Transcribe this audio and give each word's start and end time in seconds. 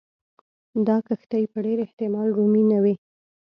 دا 0.87 0.97
کښتۍ 1.07 1.43
په 1.51 1.57
ډېر 1.65 1.77
احتمال 1.85 2.27
رومي 2.37 2.63
نه 2.71 2.77
وې. 2.83 2.95